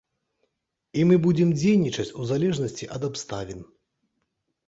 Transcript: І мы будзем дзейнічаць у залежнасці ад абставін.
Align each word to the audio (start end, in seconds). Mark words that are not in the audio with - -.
І 1.01 1.03
мы 1.09 1.15
будзем 1.25 1.49
дзейнічаць 1.59 2.07
у 2.23 2.27
залежнасці 2.31 2.89
ад 2.97 3.01
абставін. 3.09 3.59